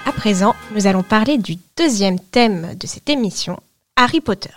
À 0.04 0.12
présent, 0.12 0.54
nous 0.74 0.86
allons 0.86 1.02
parler 1.02 1.38
du 1.38 1.56
deuxième 1.76 2.20
thème 2.20 2.74
de 2.78 2.86
cette 2.86 3.10
émission, 3.10 3.58
Harry 3.96 4.20
Potter. 4.20 4.50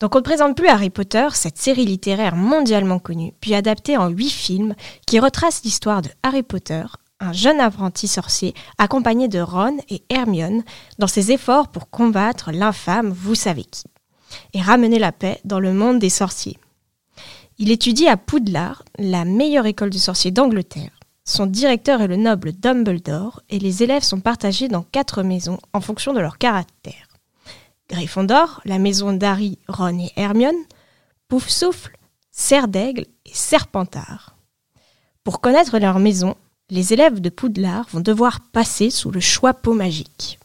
Donc 0.00 0.16
on 0.16 0.18
ne 0.18 0.24
présente 0.24 0.56
plus 0.56 0.68
Harry 0.68 0.90
Potter, 0.90 1.28
cette 1.32 1.58
série 1.58 1.86
littéraire 1.86 2.34
mondialement 2.34 2.98
connue, 2.98 3.32
puis 3.40 3.54
adaptée 3.54 3.96
en 3.96 4.08
huit 4.08 4.30
films 4.30 4.74
qui 5.06 5.20
retrace 5.20 5.62
l'histoire 5.64 6.02
de 6.02 6.08
Harry 6.24 6.42
Potter, 6.42 6.82
un 7.22 7.32
jeune 7.32 7.60
apprenti 7.60 8.08
sorcier 8.08 8.52
accompagné 8.78 9.28
de 9.28 9.40
Ron 9.40 9.78
et 9.88 10.02
Hermione 10.10 10.64
dans 10.98 11.06
ses 11.06 11.30
efforts 11.30 11.68
pour 11.68 11.88
combattre 11.88 12.50
l'infâme 12.50 13.10
vous 13.10 13.36
savez 13.36 13.64
qui, 13.64 13.84
et 14.52 14.60
ramener 14.60 14.98
la 14.98 15.12
paix 15.12 15.40
dans 15.44 15.60
le 15.60 15.72
monde 15.72 16.00
des 16.00 16.10
sorciers. 16.10 16.58
Il 17.58 17.70
étudie 17.70 18.08
à 18.08 18.16
Poudlard, 18.16 18.82
la 18.98 19.24
meilleure 19.24 19.66
école 19.66 19.90
de 19.90 19.98
sorciers 19.98 20.32
d'Angleterre. 20.32 20.98
Son 21.24 21.46
directeur 21.46 22.02
est 22.02 22.08
le 22.08 22.16
noble 22.16 22.52
Dumbledore 22.52 23.40
et 23.48 23.60
les 23.60 23.84
élèves 23.84 24.02
sont 24.02 24.20
partagés 24.20 24.66
dans 24.66 24.82
quatre 24.82 25.22
maisons 25.22 25.58
en 25.72 25.80
fonction 25.80 26.12
de 26.12 26.20
leur 26.20 26.38
caractère. 26.38 27.06
Gryffondor, 27.88 28.60
la 28.64 28.78
maison 28.78 29.12
d'Harry, 29.12 29.58
Ron 29.68 29.98
et 30.00 30.12
Hermione, 30.16 30.56
Poufsouffle, 31.28 31.96
Serre 32.32 32.66
d'Aigle 32.66 33.06
et 33.26 33.34
Serpentard. 33.34 34.36
Pour 35.22 35.40
connaître 35.40 35.78
leur 35.78 36.00
maison, 36.00 36.34
les 36.70 36.92
élèves 36.92 37.20
de 37.20 37.28
Poudlard 37.28 37.86
vont 37.92 38.00
devoir 38.00 38.40
passer 38.52 38.90
sous 38.90 39.10
le 39.10 39.20
choix-peau 39.20 39.74
magique. 39.74 40.38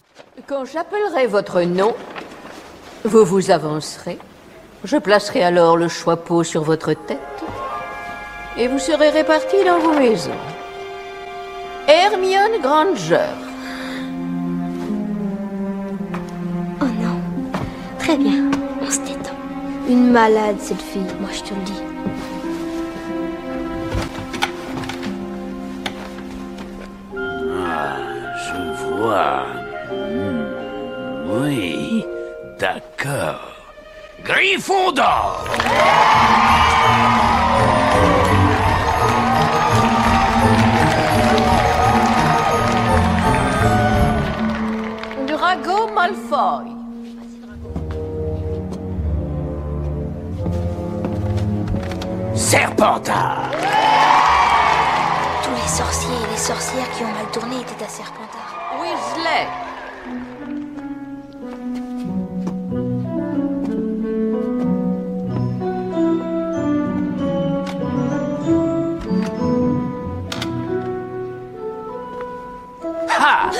Quand 0.47 0.65
j'appellerai 0.65 1.27
votre 1.27 1.61
nom, 1.61 1.95
vous 3.03 3.23
vous 3.23 3.51
avancerez. 3.51 4.17
Je 4.83 4.97
placerai 4.97 5.43
alors 5.43 5.77
le 5.77 5.87
choix-peau 5.87 6.43
sur 6.43 6.63
votre 6.63 6.93
tête. 6.93 7.19
Et 8.57 8.67
vous 8.67 8.79
serez 8.79 9.09
répartis 9.09 9.63
dans 9.65 9.79
vos 9.79 9.93
maisons. 9.93 10.31
Hermione 11.87 12.61
Granger. 12.61 13.29
Oh 16.81 16.85
non. 16.85 17.21
Très 17.99 18.17
bien, 18.17 18.49
on 18.81 18.89
se 18.91 18.99
détend. 18.99 19.35
Une 19.87 20.11
malade, 20.11 20.57
cette 20.59 20.81
fille, 20.81 21.01
moi 21.19 21.29
je 21.31 21.41
te 21.41 21.53
le 21.53 21.61
dis. 21.61 21.86
Hmm, 28.97 30.47
Oui, 31.29 32.03
d'accord. 32.57 33.53
Gryffondor 34.23 35.45
Drago 45.27 45.91
Malfoy. 45.93 46.65
Serpentard 52.35 53.49
Tous 55.43 55.49
les 55.51 55.67
sorciers 55.67 56.09
et 56.09 56.31
les 56.31 56.37
sorcières 56.37 56.89
qui 56.95 57.03
ont 57.03 57.07
mal 57.07 57.25
tourné 57.31 57.55
étaient 57.61 57.83
à 57.83 57.87
Serpentard. 57.87 58.46
Ha! 73.09 73.51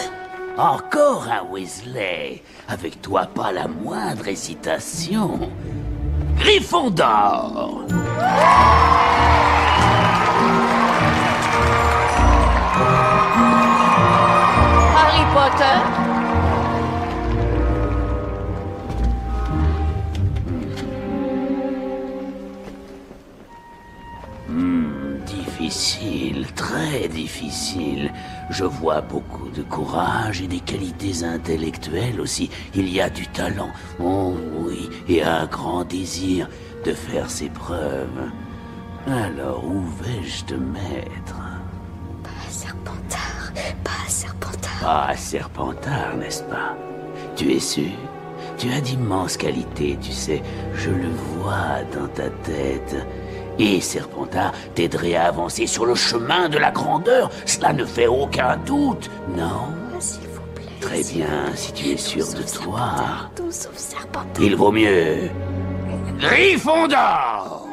Encore 0.58 1.28
un 1.30 1.44
Weasley 1.52 2.44
Avec 2.68 3.02
toi 3.02 3.26
pas 3.26 3.52
la 3.52 3.68
moindre 3.68 4.28
hésitation. 4.28 5.52
Gryffondor! 6.38 7.86
Harry 8.20 9.17
Hmm, 24.50 25.20
difficile, 25.26 26.48
très 26.56 27.08
difficile. 27.08 28.12
Je 28.50 28.64
vois 28.64 29.02
beaucoup 29.02 29.50
de 29.50 29.62
courage 29.62 30.42
et 30.42 30.48
des 30.48 30.60
qualités 30.60 31.24
intellectuelles 31.24 32.20
aussi. 32.20 32.50
Il 32.74 32.90
y 32.90 33.00
a 33.00 33.10
du 33.10 33.28
talent, 33.28 33.70
oh 34.00 34.34
oui, 34.66 34.90
et 35.08 35.22
un 35.22 35.46
grand 35.46 35.84
désir 35.84 36.50
de 36.84 36.94
faire 36.94 37.30
ses 37.30 37.50
preuves. 37.50 38.32
Alors 39.06 39.64
où 39.66 39.84
vais-je 40.02 40.46
te 40.46 40.56
mettre? 40.56 41.38
Pas 42.24 42.50
Serpentard, 42.50 43.52
pas 43.84 44.08
Serpentard. 44.08 44.37
Pas 44.88 45.18
Serpentard, 45.18 46.16
n'est-ce 46.18 46.44
pas? 46.44 46.74
Tu 47.36 47.52
es 47.52 47.60
sûr? 47.60 47.92
Tu 48.58 48.72
as 48.72 48.80
d'immenses 48.80 49.36
qualités, 49.36 49.98
tu 50.02 50.14
sais. 50.14 50.42
Je 50.76 50.90
le 50.90 51.10
vois 51.10 51.84
dans 51.94 52.08
ta 52.08 52.30
tête. 52.30 52.96
Et 53.60 53.82
Serpentard 53.82 54.54
t'aiderait 54.76 55.16
à 55.16 55.26
avancer 55.26 55.68
sur 55.68 55.86
le 55.86 55.94
chemin 55.94 56.48
de 56.48 56.58
la 56.58 56.72
grandeur. 56.72 57.30
Cela 57.46 57.74
ne 57.74 57.84
fait 57.84 58.08
aucun 58.08 58.56
doute, 58.66 59.12
non? 59.36 59.74
S'il 60.00 60.22
vous 60.30 60.48
plaît. 60.56 60.64
Très 60.80 61.04
bien, 61.04 61.54
si 61.54 61.74
tu 61.74 61.90
es 61.90 61.98
sûr 61.98 62.26
de 62.26 62.44
toi. 62.44 62.92
Tout 63.36 63.52
sauf 63.52 63.76
Serpentard. 63.76 64.42
Il 64.42 64.56
vaut 64.56 64.72
mieux. 64.72 65.30
Gryffondor 66.18 67.67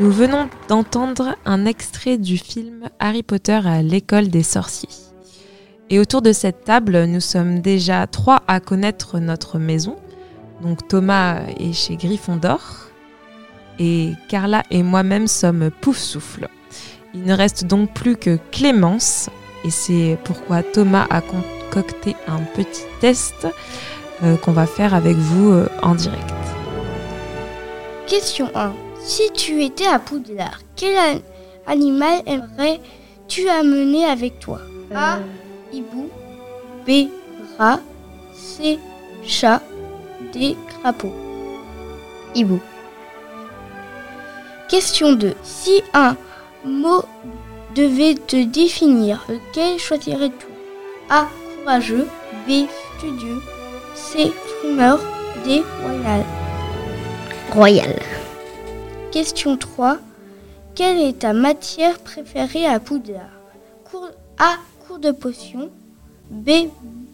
Nous 0.00 0.10
venons 0.10 0.48
d'entendre 0.68 1.36
un 1.44 1.66
extrait 1.66 2.16
du 2.16 2.38
film 2.38 2.88
Harry 2.98 3.22
Potter 3.22 3.60
à 3.66 3.82
l'école 3.82 4.28
des 4.28 4.42
sorciers. 4.42 4.88
Et 5.90 5.98
autour 5.98 6.22
de 6.22 6.32
cette 6.32 6.64
table, 6.64 7.04
nous 7.04 7.20
sommes 7.20 7.60
déjà 7.60 8.06
trois 8.06 8.42
à 8.48 8.58
connaître 8.58 9.18
notre 9.18 9.58
maison. 9.58 9.96
Donc 10.62 10.88
Thomas 10.88 11.42
est 11.60 11.74
chez 11.74 11.96
Gryffondor 11.96 12.60
et 13.78 14.12
Carla 14.28 14.62
et 14.70 14.82
moi-même 14.82 15.26
sommes 15.26 15.70
Poufsouffle. 15.82 16.48
Il 17.12 17.24
ne 17.24 17.34
reste 17.34 17.66
donc 17.66 17.92
plus 17.92 18.16
que 18.16 18.38
Clémence 18.50 19.28
et 19.62 19.70
c'est 19.70 20.16
pourquoi 20.24 20.62
Thomas 20.62 21.06
a 21.10 21.20
concocté 21.20 22.16
un 22.26 22.40
petit 22.54 22.84
test 23.02 23.46
euh, 24.22 24.38
qu'on 24.38 24.52
va 24.52 24.64
faire 24.64 24.94
avec 24.94 25.16
vous 25.16 25.50
euh, 25.50 25.68
en 25.82 25.94
direct. 25.94 26.32
Question 28.06 28.50
1. 28.54 28.72
Si 29.04 29.30
tu 29.32 29.62
étais 29.64 29.86
à 29.86 29.98
Poudlard, 29.98 30.60
quel 30.76 30.96
an- 30.96 31.20
animal 31.66 32.22
aimerais-tu 32.26 33.48
amener 33.48 34.04
avec 34.04 34.38
toi? 34.38 34.60
A. 34.94 35.18
Hibou. 35.72 36.08
B. 36.86 37.08
Rat. 37.58 37.80
C. 38.34 38.78
Chat. 39.26 39.60
D. 40.32 40.56
Crapaud. 40.80 41.12
Hibou. 42.34 42.60
Question 44.68 45.12
2. 45.12 45.34
Si 45.42 45.82
un 45.94 46.16
mot 46.64 47.02
devait 47.74 48.14
te 48.14 48.42
définir, 48.44 49.24
lequel 49.28 49.78
choisirais-tu? 49.78 50.46
A. 51.10 51.26
Courageux. 51.62 52.08
B. 52.46 52.66
Studieux. 52.98 53.42
C. 53.94 54.32
Fumeur. 54.60 54.98
D. 55.44 55.62
Royal. 55.82 56.24
Royal. 57.52 57.94
Question 59.12 59.56
3. 59.56 59.98
Quelle 60.74 60.98
est 60.98 61.18
ta 61.20 61.32
matière 61.32 61.98
préférée 61.98 62.66
à 62.66 62.80
Poudlard 62.80 63.28
Cours- 63.90 64.10
A. 64.38 64.56
Cours 64.86 64.98
de 64.98 65.10
potion. 65.10 65.70
B. 66.30 66.50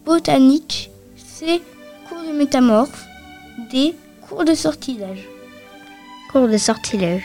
Botanique. 0.04 0.90
C. 1.16 1.60
Cours 2.08 2.22
de 2.22 2.32
métamorphe. 2.32 3.04
D. 3.70 3.94
Cours 4.28 4.44
de 4.44 4.54
sortilège. 4.54 5.28
Cours 6.30 6.46
de 6.48 6.56
sortilège. 6.56 7.24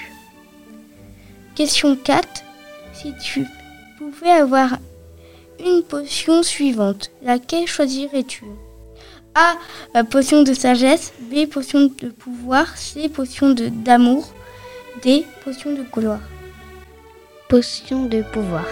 Question 1.55 1.95
4. 1.95 2.27
Si 2.93 3.13
tu 3.23 3.45
pouvais 3.99 4.31
avoir 4.31 4.77
une 5.63 5.83
potion 5.83 6.41
suivante, 6.41 7.11
laquelle 7.21 7.67
choisirais-tu? 7.67 8.45
A. 9.35 10.03
Potion 10.05 10.41
de 10.41 10.53
sagesse. 10.53 11.13
B. 11.31 11.45
Potion 11.47 11.91
de 12.01 12.09
pouvoir. 12.09 12.75
C. 12.75 13.07
Potion 13.07 13.51
de- 13.51 13.69
d'amour. 13.69 14.33
D. 15.01 15.25
Potion 15.43 15.73
de 15.73 15.83
gloire. 15.91 16.19
Potion 17.49 18.05
de 18.05 18.21
pouvoir. 18.21 18.65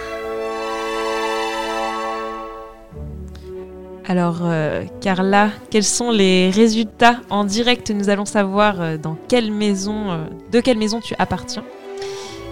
Alors, 4.06 4.40
euh, 4.42 4.84
Carla, 5.00 5.50
quels 5.70 5.84
sont 5.84 6.10
les 6.10 6.50
résultats 6.50 7.16
en 7.30 7.44
direct 7.44 7.90
Nous 7.90 8.08
allons 8.08 8.24
savoir 8.24 8.80
euh, 8.80 8.96
dans 8.96 9.16
quelle 9.28 9.52
maison, 9.52 10.10
euh, 10.10 10.24
de 10.50 10.60
quelle 10.60 10.78
maison 10.78 11.00
tu 11.00 11.14
appartiens. 11.18 11.64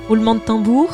Roulement 0.09 0.35
de 0.35 0.41
tambour. 0.41 0.91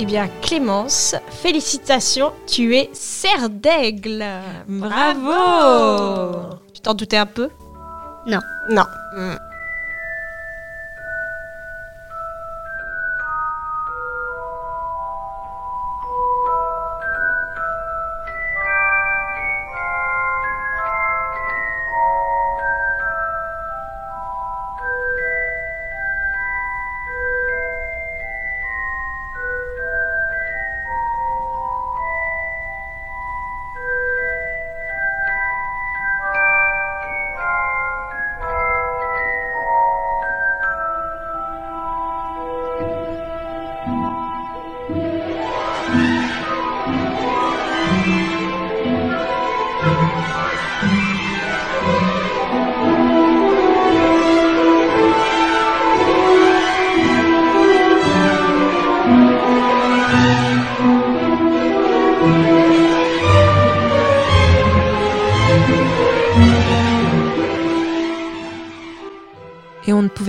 Eh 0.00 0.04
bien, 0.04 0.28
Clémence, 0.42 1.16
félicitations, 1.30 2.32
tu 2.46 2.76
es 2.76 2.90
serre 2.92 3.48
d'aigle. 3.48 4.24
Bravo 4.68 6.56
Tu 6.72 6.80
t'en 6.80 6.94
doutais 6.94 7.16
un 7.16 7.26
peu? 7.26 7.48
Non. 8.28 8.42
Non. 8.68 8.86
Hmm. 9.12 9.47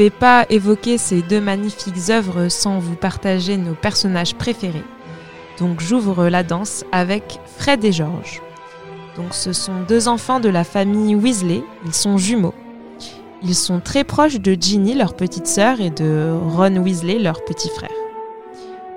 Pas 0.08 0.46
évoquer 0.50 0.98
ces 0.98 1.22
deux 1.22 1.42
magnifiques 1.42 2.10
œuvres 2.10 2.48
sans 2.48 2.80
vous 2.80 2.96
partager 2.96 3.58
nos 3.58 3.74
personnages 3.74 4.36
préférés. 4.36 4.86
Donc 5.60 5.82
j'ouvre 5.82 6.30
la 6.30 6.44
danse 6.44 6.86
avec 6.94 7.40
Fred 7.58 7.84
et 7.84 7.92
George. 7.92 8.42
Donc 9.18 9.34
ce 9.34 9.52
sont 9.52 9.82
deux 9.86 10.08
enfants 10.08 10.40
de 10.40 10.48
la 10.48 10.64
famille 10.64 11.16
Weasley, 11.16 11.62
ils 11.86 11.94
sont 11.94 12.18
jumeaux. 12.18 12.54
Ils 13.44 13.56
sont 13.56 13.80
très 13.80 14.06
proches 14.06 14.40
de 14.40 14.56
Ginny, 14.60 14.96
leur 14.96 15.14
petite 15.14 15.48
sœur, 15.48 15.80
et 15.80 15.90
de 15.90 16.34
Ron 16.34 16.78
Weasley, 16.78 17.20
leur 17.20 17.44
petit 17.44 17.70
frère. 17.70 17.90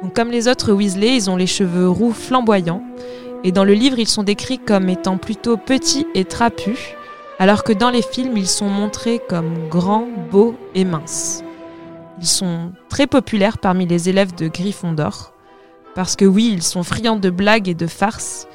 Donc, 0.03 0.15
comme 0.15 0.31
les 0.31 0.49
autres 0.49 0.73
Weasley, 0.73 1.15
ils 1.15 1.31
ont 1.31 1.37
les 1.37 1.47
cheveux 1.47 1.88
roux 1.88 2.12
flamboyants, 2.12 2.83
et 3.45 3.53
dans 3.53 3.65
le 3.65 3.75
livre, 3.75 4.01
ils 4.01 4.09
sont 4.09 4.25
décrits 4.25 4.59
comme 4.59 4.88
étant 4.88 5.17
plutôt 5.17 5.57
petits 5.57 6.07
et 6.15 6.25
trapus, 6.25 6.95
alors 7.38 7.64
que 7.64 7.73
dans 7.73 7.90
les 7.90 8.03
films, 8.03 8.37
ils 8.37 8.49
sont 8.49 8.68
montrés 8.68 9.21
comme 9.29 9.68
grands, 9.68 10.09
beaux 10.31 10.55
et 10.75 10.85
minces. 10.85 11.42
Ils 12.21 12.27
sont 12.27 12.73
très 12.88 13.07
populaires 13.07 13.59
parmi 13.59 13.87
les 13.87 14.09
élèves 14.09 14.35
de 14.35 14.49
Gryffondor, 14.49 15.33
parce 15.95 16.16
que 16.16 16.25
oui, 16.25 16.51
ils 16.53 16.62
sont 16.62 16.83
friands 16.83 17.16
de 17.16 17.31
blagues 17.31 17.68
et 17.68 17.75
de 17.75 17.87
farces, 17.87 18.47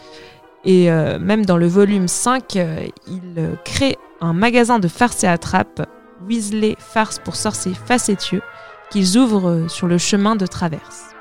et 0.64 0.92
euh, 0.92 1.18
même 1.20 1.46
dans 1.46 1.58
le 1.58 1.68
volume 1.68 2.08
5, 2.08 2.56
euh, 2.56 2.88
ils 3.08 3.22
euh, 3.38 3.56
créent 3.64 3.98
un 4.22 4.34
magasin 4.34 4.80
de 4.80 4.88
farces 4.88 5.24
et 5.24 5.28
attrapes, 5.28 5.88
Weasley 6.28 6.76
Farce 6.80 7.20
pour 7.20 7.36
sorciers 7.36 7.74
facétieux, 7.74 8.42
qu'ils 8.90 9.18
ouvrent 9.18 9.68
sur 9.70 9.88
le 9.88 9.98
chemin 9.98 10.36
de 10.36 10.46
traverse. 10.46 11.16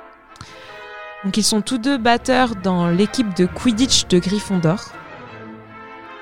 Donc 1.24 1.36
ils 1.36 1.44
sont 1.44 1.60
tous 1.60 1.78
deux 1.78 1.98
batteurs 1.98 2.54
dans 2.56 2.88
l'équipe 2.88 3.36
de 3.36 3.46
Quidditch 3.46 4.06
de 4.08 4.18
Gryffondor. 4.18 4.80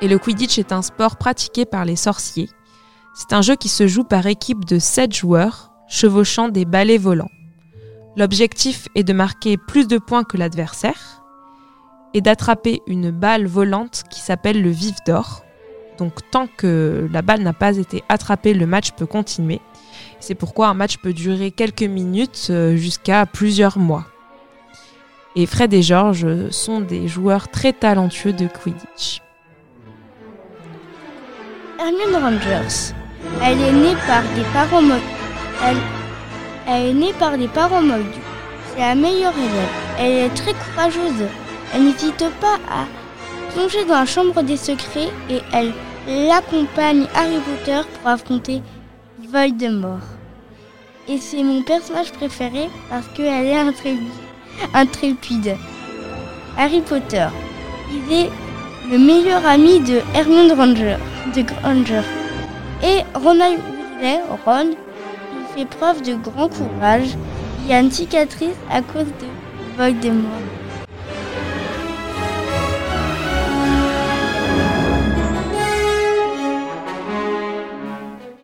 Et 0.01 0.09
le 0.09 0.19
Quidditch 0.19 0.59
est 0.59 0.73
un 0.73 0.83
sport 0.83 1.17
pratiqué 1.17 1.65
par 1.65 1.85
les 1.85 1.97
sorciers. 1.97 2.51
C'est 3.15 3.33
un 3.33 3.43
jeu 3.43 3.55
qui 3.55 3.69
se 3.69 3.87
joue 3.87 4.05
par 4.05 4.27
équipe 4.27 4.65
de 4.65 4.79
7 4.79 5.15
joueurs, 5.15 5.71
chevauchant 5.89 6.49
des 6.49 6.65
balais 6.65 6.99
volants. 6.99 7.31
L'objectif 8.17 8.89
est 8.95 9.05
de 9.05 9.13
marquer 9.13 9.57
plus 9.57 9.87
de 9.87 9.99
points 9.99 10.25
que 10.25 10.37
l'adversaire 10.37 11.23
et 12.13 12.21
d'attraper 12.21 12.81
une 12.87 13.11
balle 13.11 13.47
volante 13.47 14.05
qui 14.11 14.21
s'appelle 14.21 14.63
le 14.63 14.71
vif 14.71 14.97
d'or. 15.07 15.45
Donc 15.99 16.29
tant 16.31 16.47
que 16.47 17.09
la 17.13 17.23
balle 17.23 17.43
n'a 17.43 17.53
pas 17.53 17.77
été 17.77 18.03
attrapée, 18.09 18.55
le 18.55 18.67
match 18.67 18.93
peut 18.93 19.07
continuer. 19.07 19.61
C'est 20.21 20.35
pourquoi 20.35 20.69
un 20.69 20.75
match 20.75 20.99
peut 20.99 21.13
durer 21.13 21.51
quelques 21.51 21.83
minutes 21.83 22.49
euh, 22.51 22.77
jusqu'à 22.77 23.27
plusieurs 23.27 23.79
mois. 23.79 24.07
Et 25.37 25.47
Fred 25.47 25.73
et 25.73 25.83
George 25.83 26.51
sont 26.51 26.81
des 26.81 27.09
joueurs 27.09 27.49
très 27.49 27.73
talentueux 27.73 28.33
de 28.33 28.47
Quidditch. 28.47 29.21
Hermione 31.85 32.17
Rangers. 32.23 32.95
Elle 33.43 33.61
est 33.61 33.73
née 33.73 33.95
par 34.07 34.23
des 34.35 34.45
parents 34.55 34.81
mo- 34.83 34.95
elle, 36.67 36.89
est 36.89 36.93
née 36.95 37.13
par 37.19 37.37
des 37.37 37.49
parents 37.49 37.83
moldus. 37.83 38.21
C'est 38.75 38.81
la 38.81 38.95
meilleure 38.95 39.35
élève. 39.37 39.73
Elle 39.99 40.13
est 40.27 40.35
très 40.35 40.55
courageuse. 40.55 41.27
Elle 41.75 41.85
n'hésite 41.85 42.25
pas 42.41 42.57
à 42.71 42.87
plonger 43.53 43.85
dans 43.85 43.95
la 44.01 44.07
chambre 44.07 44.43
des 44.43 44.57
secrets 44.57 45.11
et 45.29 45.41
elle 45.53 45.73
l'accompagne 46.09 47.07
Harry 47.15 47.39
Potter 47.39 47.81
pour 48.01 48.11
affronter 48.11 48.63
Voldemort. 49.31 49.99
Et 51.09 51.19
c'est 51.19 51.43
mon 51.43 51.63
personnage 51.63 52.13
préféré 52.13 52.71
parce 52.89 53.07
qu'elle 53.15 53.47
est 53.47 53.59
intrépide. 54.73 55.57
Harry 56.57 56.81
Potter. 56.81 57.27
Il 57.93 58.13
est 58.13 58.31
le 58.91 58.99
meilleur 58.99 59.45
ami 59.47 59.81
de 59.81 60.01
Hermione 60.15 60.55
Granger, 60.55 60.97
de 61.33 61.43
Granger. 61.43 62.03
Et 62.83 63.03
Ronald 63.15 63.59
Weasley, 63.59 64.21
Ron, 64.45 64.71
il 65.57 65.59
fait 65.59 65.67
preuve 65.67 66.03
de 66.03 66.15
grand 66.15 66.49
courage. 66.49 67.17
Il 67.65 67.73
a 67.73 67.81
une 67.81 67.91
cicatrice 67.91 68.57
à 68.71 68.83
cause 68.83 69.07
de 69.07 69.77
Voldemort. 69.77 70.31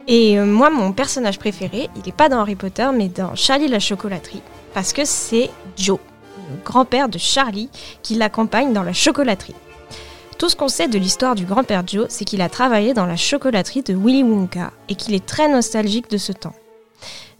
Et 0.09 0.38
euh, 0.38 0.45
moi, 0.45 0.71
mon 0.71 0.93
personnage 0.93 1.38
préféré, 1.38 1.88
il 1.95 2.03
n'est 2.05 2.12
pas 2.12 2.29
dans 2.29 2.40
Harry 2.40 2.57
Potter, 2.57 2.88
mais 2.93 3.09
dans 3.09 3.37
Charlie 3.37 3.69
la 3.69 3.79
chocolaterie. 3.79 4.43
Parce 4.75 4.93
que 4.93 5.05
c'est 5.05 5.51
Joe, 5.77 6.01
le 6.51 6.57
grand-père 6.64 7.09
de 7.09 7.19
Charlie, 7.19 7.69
qui 8.03 8.16
l'accompagne 8.16 8.73
dans 8.73 8.83
la 8.83 8.93
chocolaterie. 8.93 9.55
Tout 10.40 10.48
ce 10.48 10.57
qu'on 10.57 10.68
sait 10.68 10.88
de 10.88 10.98
l'histoire 10.98 11.35
du 11.35 11.44
grand-père 11.44 11.87
Joe, 11.87 12.07
c'est 12.09 12.24
qu'il 12.24 12.40
a 12.40 12.48
travaillé 12.48 12.94
dans 12.94 13.05
la 13.05 13.18
chocolaterie 13.18 13.83
de 13.83 13.92
Willy 13.92 14.22
Wonka 14.22 14.72
et 14.88 14.94
qu'il 14.94 15.12
est 15.12 15.26
très 15.26 15.53
nostalgique 15.53 16.09
de 16.09 16.16
ce 16.16 16.33
temps. 16.33 16.55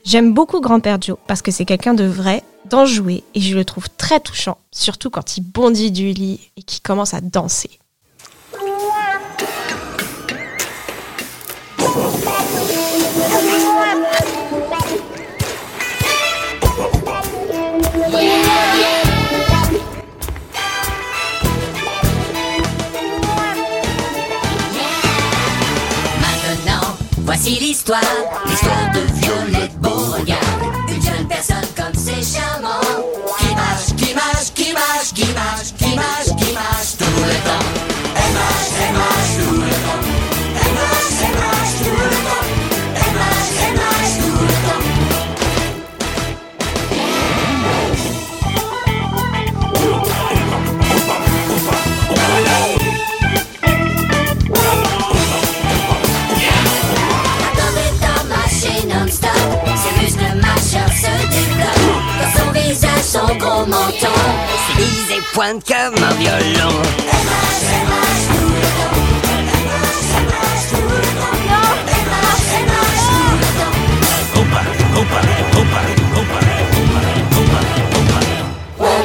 J'aime 0.05 0.35
beaucoup 0.35 0.61
grand-père 0.61 1.01
Joe 1.01 1.17
parce 1.27 1.41
que 1.41 1.51
c'est 1.51 1.65
quelqu'un 1.65 1.95
de 1.95 2.05
vrai, 2.05 2.45
d'enjoué, 2.67 3.25
et 3.35 3.41
je 3.41 3.57
le 3.57 3.65
trouve 3.65 3.89
très 3.89 4.21
touchant, 4.21 4.59
surtout 4.71 5.09
quand 5.09 5.39
il 5.39 5.41
bondit 5.41 5.91
du 5.91 6.13
lit 6.13 6.51
et 6.59 6.63
qu'il 6.63 6.83
commence 6.83 7.15
à 7.15 7.23
danser. 7.23 7.71
toi. 27.91 28.70
Tout 63.31 63.37
le 63.37 64.03
temps. 64.03 64.21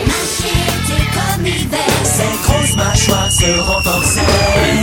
Marcher 0.06 0.58
était 0.74 1.06
comme 1.14 1.44
l'hiver. 1.44 1.80
Ses 2.04 2.34
grosses 2.44 2.76
mâchoires 2.76 3.32
se 3.32 3.60
renforçaient. 3.60 4.22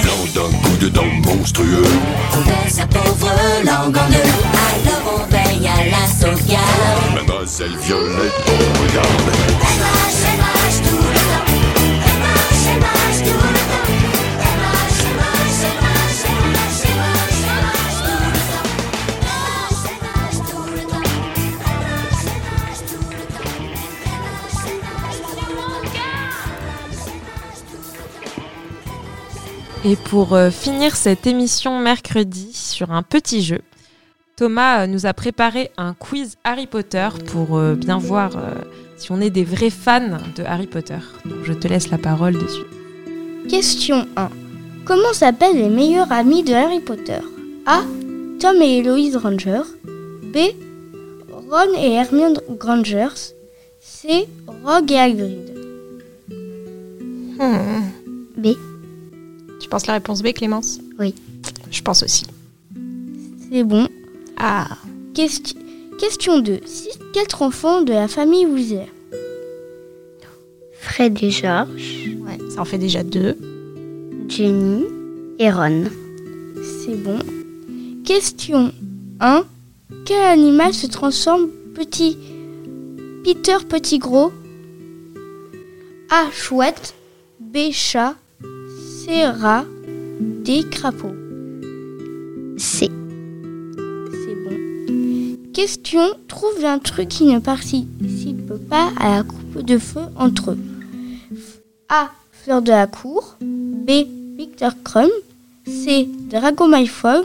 Blanc 0.02 0.24
d'un 0.35 0.52
coup 0.59 0.76
de 0.81 0.88
dent 0.88 1.12
monstrueux. 1.24 1.85
Coupait 2.33 2.70
sa 2.70 2.87
pauvre 2.87 3.33
langue 3.64 3.96
en 3.96 4.09
deux. 4.09 4.33
Alors 4.87 5.02
à 5.83 5.87
la 5.90 6.07
sauvegarde. 6.07 7.14
Mademoiselle 7.14 7.77
Violette, 7.79 8.33
on 8.47 8.53
regarde. 8.83 9.31
Elle 9.51 9.81
marche, 9.81 10.23
elle 10.31 10.38
marche 10.38 10.79
tout 10.87 10.97
le 10.97 11.21
temps. 11.29 11.47
Elle 12.07 12.18
marche, 12.18 12.64
elle 12.71 12.81
marche 12.81 13.21
tout 13.27 13.42
le 13.42 13.62
temps. 13.68 13.87
Elle 14.38 14.59
marche, 14.62 15.03
elle 15.03 15.16
marche, 15.18 15.61
elle 15.62 15.79
marche, 15.83 16.23
elle 16.29 16.42
marche, 16.53 16.83
elle 16.85 16.99
marche, 16.99 17.40
elle 17.42 17.66
marche 17.66 17.90
tout 17.90 18.27
le 18.31 18.42
temps. 18.47 18.68
Elle 19.09 19.27
marche, 19.27 19.83
elle 19.90 20.03
marche 20.07 20.40
tout 20.51 20.66
le 20.71 20.83
temps. 20.87 21.09
Elle 21.66 21.83
marche, 21.90 22.23
elle 22.31 22.42
marche 22.47 22.83
tout 22.90 23.07
le 23.11 23.25
temps. 23.27 23.57
Elle 23.57 23.77
marche, 24.23 24.66
elle 24.66 24.83
marche 24.87 25.21
tout 27.71 27.83
le 27.83 27.99
temps. 29.83 29.90
Et 29.90 29.97
pour 29.97 30.35
euh, 30.35 30.51
finir 30.51 30.95
cette 30.95 31.27
émission 31.27 31.81
mercredi 31.81 32.53
sur 32.53 32.92
un 32.92 33.03
petit 33.03 33.42
jeu, 33.42 33.62
Thomas 34.42 34.83
euh, 34.83 34.87
nous 34.88 35.07
a 35.07 35.12
préparé 35.12 35.70
un 35.76 35.94
quiz 35.94 36.35
Harry 36.42 36.66
Potter 36.66 37.09
pour 37.26 37.57
euh, 37.57 37.76
bien 37.76 37.98
voir 37.98 38.33
euh, 38.37 38.55
si 38.96 39.12
on 39.12 39.20
est 39.20 39.31
des 39.31 39.44
vrais 39.44 39.70
fans 39.70 40.18
de 40.35 40.42
Harry 40.42 40.66
Potter. 40.66 40.98
Donc 41.24 41.44
je 41.44 41.52
te 41.52 41.68
laisse 41.68 41.90
la 41.90 41.98
parole 41.98 42.33
dessus. 42.33 42.64
Question 43.48 44.09
1. 44.16 44.31
Comment 44.85 45.12
s'appellent 45.12 45.55
les 45.55 45.68
meilleurs 45.68 46.11
amis 46.11 46.42
de 46.42 46.52
Harry 46.55 46.81
Potter? 46.81 47.20
A. 47.66 47.83
Tom 48.40 48.61
et 48.61 48.78
Héloïse 48.78 49.16
Granger. 49.16 49.61
B. 49.85 50.38
Ron 51.48 51.78
et 51.78 51.92
Hermione 51.92 52.40
Grangers. 52.59 53.37
C. 53.78 54.26
Rogue 54.64 54.90
et 54.90 54.98
Hagrid. 54.98 55.55
Hmm. 57.38 57.83
B. 58.37 58.57
Tu 59.61 59.68
penses 59.68 59.87
la 59.87 59.92
réponse 59.92 60.20
B, 60.20 60.33
Clémence? 60.33 60.81
Oui. 60.98 61.14
Je 61.70 61.81
pense 61.81 62.02
aussi. 62.02 62.26
C'est 63.48 63.62
bon. 63.62 63.87
Ah. 64.37 64.68
Question, 65.14 65.59
question 65.99 66.38
2. 66.40 66.61
Cite 66.64 67.01
quatre 67.12 67.42
enfants 67.42 67.83
de 67.83 67.92
la 67.92 68.09
famille 68.09 68.47
Weasley. 68.47 68.88
Fred 70.81 71.23
et 71.23 71.31
George, 71.31 72.09
Ouais, 72.21 72.38
ça 72.51 72.61
en 72.61 72.64
fait 72.64 72.79
déjà 72.79 73.03
deux. 73.03 73.37
Jenny 74.29 74.85
et 75.38 75.51
Ron. 75.51 75.85
C'est 76.62 76.97
bon. 76.97 77.18
Question 78.05 78.73
1. 79.21 79.45
Quel 80.07 80.23
animal 80.23 80.73
se 80.73 80.87
transforme 80.87 81.49
petit 81.75 82.18
Peter 83.25 83.59
petit 83.68 83.99
gros? 83.99 84.33
A. 86.11 86.31
Chouette. 86.33 86.95
B. 87.38 87.71
Chat. 87.71 88.16
C. 89.05 89.25
Rat. 89.27 89.64
D. 90.21 90.64
Crapaud. 90.71 91.14
Question. 95.53 96.15
Trouve 96.29 96.65
un 96.65 96.79
truc 96.79 97.09
qui 97.09 97.25
ne 97.27 97.38
participe 97.38 98.53
pas 98.71 98.91
à 98.99 99.17
la 99.17 99.23
coupe 99.23 99.62
de 99.62 99.79
feu 99.79 100.01
entre 100.17 100.53
eux. 100.53 100.59
A. 101.88 102.11
Fleur 102.33 102.62
de 102.62 102.71
la 102.71 102.87
cour. 102.87 103.37
B. 103.41 103.91
Victor 104.37 104.73
Crumb. 104.83 105.11
C. 105.67 106.09
Drago 106.31 106.67
Malfoy. 106.67 107.25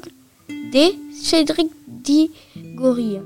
D. 0.72 0.96
Cédric 1.14 1.70
Diggory. 1.88 3.18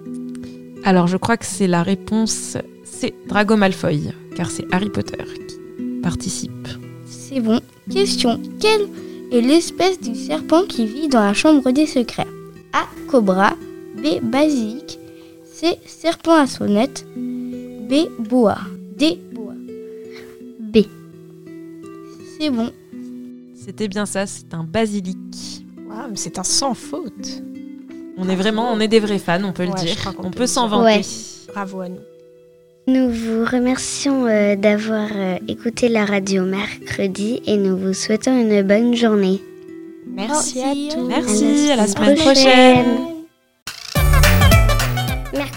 Alors 0.84 1.08
je 1.08 1.18
crois 1.18 1.38
que 1.38 1.46
c'est 1.46 1.68
la 1.68 1.84
réponse, 1.84 2.58
c'est 2.84 3.14
Drago 3.28 3.56
Malfoy, 3.56 4.14
car 4.36 4.50
c'est 4.50 4.66
Harry 4.72 4.90
Potter 4.90 5.24
qui 5.24 5.84
participe. 6.02 6.68
C'est 7.06 7.40
bon. 7.40 7.60
Question. 7.92 8.40
Quelle 8.60 8.88
est 9.32 9.42
l'espèce 9.42 10.00
du 10.00 10.16
serpent 10.16 10.64
qui 10.64 10.86
vit 10.86 11.08
dans 11.08 11.22
la 11.22 11.34
chambre 11.34 11.72
des 11.72 11.86
secrets? 11.86 12.28
A. 12.74 12.86
Cobra. 13.08 13.56
B. 14.02 14.20
Basilic. 14.24 15.00
C. 15.46 15.78
Serpent 15.86 16.36
à 16.36 16.48
sonnette. 16.48 17.06
B. 17.16 17.94
Boa. 18.20 18.58
D. 18.98 19.20
Boa. 19.34 19.54
B. 20.60 20.78
C'est 22.40 22.50
bon. 22.50 22.72
C'était 23.56 23.88
bien 23.88 24.06
ça, 24.06 24.26
c'est 24.26 24.54
un 24.54 24.64
basilic. 24.64 25.18
Waouh, 25.88 26.10
mais 26.10 26.16
c'est 26.18 26.40
un 26.40 26.44
sans 26.44 26.74
faute. 26.74 27.44
On 28.18 28.28
est 28.30 28.36
vraiment, 28.36 28.72
on 28.72 28.80
est 28.80 28.88
des 28.88 29.00
vrais 29.00 29.20
fans, 29.20 29.44
on 29.44 29.52
peut 29.54 29.64
le 29.64 29.70
Ouais, 29.72 29.80
dire. 29.82 30.14
On 30.24 30.32
peut 30.32 30.48
s'en 30.48 30.68
vanter. 30.68 30.84
Ouais. 30.98 31.02
Bravo 31.54 31.82
à 31.82 31.90
nous. 31.90 31.98
Nous 32.88 33.10
vous 33.12 33.46
remercions 33.46 34.26
euh, 34.26 34.56
d'avoir 34.56 35.08
euh, 35.14 35.38
écouté 35.48 35.88
la 35.88 36.04
radio 36.06 36.44
mercredi 36.44 37.42
et 37.46 37.56
nous 37.58 37.78
vous 37.78 37.94
souhaitons 37.94 38.36
une 38.40 38.64
bonne 38.64 38.96
journée. 38.96 39.40
Merci, 40.08 40.60
Merci. 40.60 40.90
à 40.90 40.94
tous. 40.96 41.08
Merci, 41.08 41.72
à 41.72 41.76
la 41.76 41.88
semaine 41.88 42.16
prochaine. 42.16 42.84
prochaine. 42.86 43.11